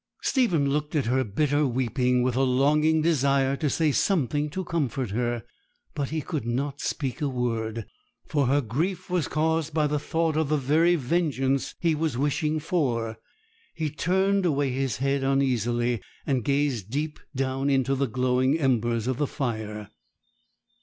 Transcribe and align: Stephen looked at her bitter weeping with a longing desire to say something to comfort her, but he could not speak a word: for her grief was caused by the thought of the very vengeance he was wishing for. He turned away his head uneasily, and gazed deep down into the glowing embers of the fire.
Stephen 0.23 0.67
looked 0.71 0.95
at 0.95 1.05
her 1.05 1.23
bitter 1.23 1.63
weeping 1.67 2.23
with 2.23 2.35
a 2.35 2.41
longing 2.41 3.03
desire 3.03 3.55
to 3.55 3.69
say 3.69 3.91
something 3.91 4.49
to 4.49 4.63
comfort 4.63 5.11
her, 5.11 5.43
but 5.93 6.09
he 6.09 6.21
could 6.21 6.43
not 6.43 6.81
speak 6.81 7.21
a 7.21 7.29
word: 7.29 7.85
for 8.25 8.47
her 8.47 8.61
grief 8.61 9.11
was 9.11 9.27
caused 9.27 9.75
by 9.75 9.85
the 9.85 9.99
thought 9.99 10.35
of 10.35 10.49
the 10.49 10.57
very 10.57 10.95
vengeance 10.95 11.75
he 11.79 11.93
was 11.93 12.17
wishing 12.17 12.59
for. 12.59 13.19
He 13.75 13.91
turned 13.91 14.43
away 14.43 14.71
his 14.71 14.97
head 14.97 15.23
uneasily, 15.23 16.01
and 16.25 16.43
gazed 16.43 16.89
deep 16.89 17.19
down 17.35 17.69
into 17.69 17.93
the 17.93 18.07
glowing 18.07 18.57
embers 18.57 19.05
of 19.05 19.17
the 19.19 19.27
fire. 19.27 19.91